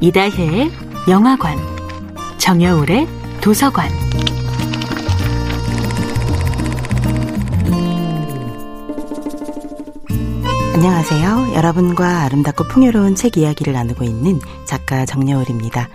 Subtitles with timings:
[0.00, 0.70] 이다혜의
[1.08, 1.58] 영화관,
[2.38, 3.08] 정여울의
[3.40, 3.90] 도서관.
[10.74, 11.54] 안녕하세요.
[11.56, 15.88] 여러분과 아름답고 풍요로운 책 이야기를 나누고 있는 작가 정여울입니다.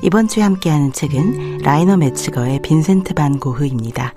[0.00, 4.14] 이번 주에 함께하는 책은 라이너 매츠거의 빈센트 반 고흐입니다.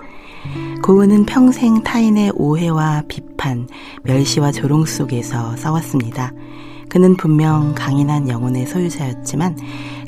[0.82, 3.68] 고흐는 평생 타인의 오해와 비판,
[4.02, 6.32] 멸시와 조롱 속에서 싸웠습니다.
[6.88, 9.56] 그는 분명 강인한 영혼의 소유자였지만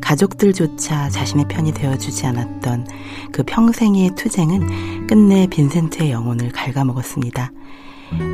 [0.00, 2.86] 가족들조차 자신의 편이 되어주지 않았던
[3.32, 7.52] 그 평생의 투쟁은 끝내 빈센트의 영혼을 갉아먹었습니다.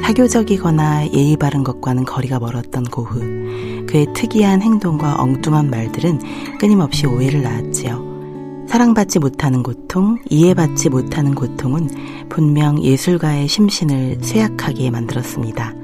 [0.02, 3.86] 사교적이거나 예의 바른 것과는 거리가 멀었던 고흐.
[3.88, 6.20] 그의 특이한 행동과 엉뚱한 말들은
[6.58, 8.14] 끊임없이 오해를 낳았지요.
[8.68, 15.83] 사랑받지 못하는 고통, 이해받지 못하는 고통은 분명 예술가의 심신을 쇠약하게 만들었습니다.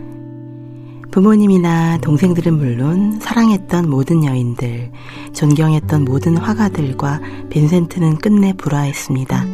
[1.11, 4.93] 부모님이나 동생들은 물론 사랑했던 모든 여인들,
[5.33, 9.45] 존경했던 모든 화가들과 빈센트는 끝내 불화했습니다.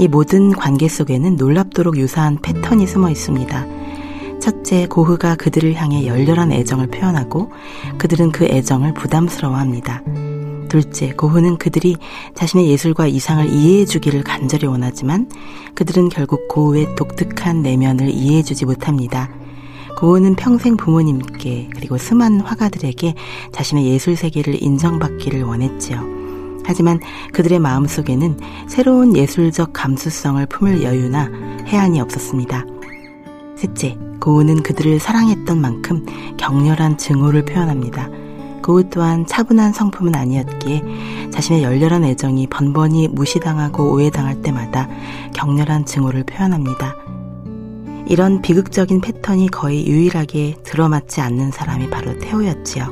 [0.00, 3.66] 이 모든 관계 속에는 놀랍도록 유사한 패턴이 숨어 있습니다.
[4.40, 7.52] 첫째, 고흐가 그들을 향해 열렬한 애정을 표현하고
[7.98, 10.02] 그들은 그 애정을 부담스러워 합니다.
[10.68, 11.96] 둘째, 고흐는 그들이
[12.34, 15.30] 자신의 예술과 이상을 이해해 주기를 간절히 원하지만
[15.76, 19.30] 그들은 결국 고흐의 독특한 내면을 이해해 주지 못합니다.
[19.96, 23.14] 고은은 평생 부모님께 그리고 수많은 화가들에게
[23.52, 26.00] 자신의 예술 세계를 인정받기를 원했지요.
[26.66, 26.98] 하지만
[27.32, 31.30] 그들의 마음 속에는 새로운 예술적 감수성을 품을 여유나
[31.66, 32.64] 해안이 없었습니다.
[33.56, 36.04] 셋째, 고은은 그들을 사랑했던 만큼
[36.38, 38.08] 격렬한 증오를 표현합니다.
[38.62, 44.88] 고우 또한 차분한 성품은 아니었기에 자신의 열렬한 애정이 번번이 무시당하고 오해당할 때마다
[45.34, 46.96] 격렬한 증오를 표현합니다.
[48.06, 52.86] 이런 비극적인 패턴이 거의 유일하게 들어맞지 않는 사람이 바로 테오였지요.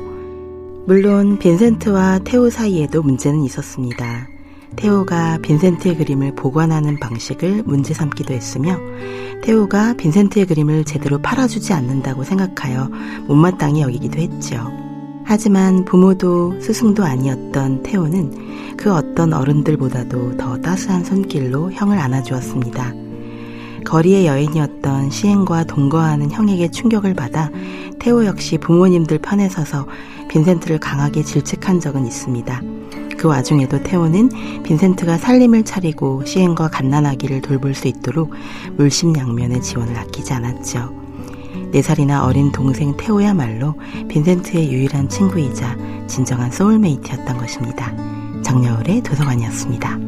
[0.85, 4.27] 물론 빈센트와 테오 사이에도 문제는 있었습니다.
[4.75, 8.77] 테오가 빈센트의 그림을 보관하는 방식을 문제 삼기도 했으며
[9.43, 12.89] 테오가 빈센트의 그림을 제대로 팔아주지 않는다고 생각하여
[13.27, 14.71] 못마땅히 여기기도 했지요.
[15.25, 23.12] 하지만 부모도 스승도 아니었던 테오는 그 어떤 어른들보다도 더 따스한 손길로 형을 안아주었습니다.
[23.85, 27.49] 거리의 여인이었던 시행과 동거하는 형에게 충격을 받아
[27.99, 29.87] 테오 역시 부모님들 편에 서서
[30.29, 32.61] 빈센트를 강하게 질책한 적은 있습니다.
[33.17, 38.33] 그 와중에도 테오는 빈센트가 살림을 차리고 시행과 갓난아기를 돌볼 수 있도록
[38.77, 40.93] 물심양면의 지원을 아끼지 않았죠.
[41.73, 43.75] 4살이나 어린 동생 테오야말로
[44.09, 45.77] 빈센트의 유일한 친구이자
[46.07, 47.95] 진정한 소울메이트였던 것입니다.
[48.43, 50.02] 정여울의 도서관이었습니다.